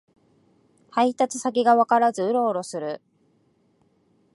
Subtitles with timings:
[0.89, 3.03] 配達先がわからずウロウロする